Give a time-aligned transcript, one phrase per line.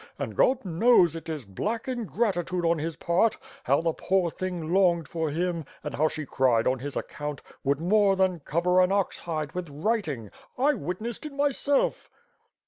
[0.17, 4.31] And God knows, it is black ingrati tude on his part; for, how the poor
[4.31, 8.81] thing longed for him, and how she cried on his account, would more than cover
[8.81, 10.31] an ox hide with writing.
[10.57, 12.09] I witnessed it myself."